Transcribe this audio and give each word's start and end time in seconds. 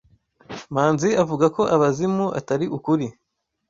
Manzi 0.73 1.09
avuga 1.23 1.45
ko 1.55 1.61
abazimu 1.75 2.25
atari 2.39 2.65
ukuri. 2.77 3.07